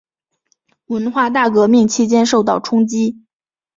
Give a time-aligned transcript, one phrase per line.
[0.87, 3.23] 文化大革命期间受到冲击。